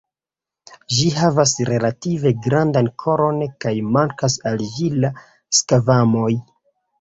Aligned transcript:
Ĝi 0.93 1.03
havas 1.17 1.51
relative 1.69 2.31
grandan 2.45 2.89
koron 3.03 3.43
kaj 3.67 3.75
mankas 3.99 4.39
al 4.53 4.65
ĝi 4.71 4.89
la 5.05 5.13
skvamoj. 5.61 6.33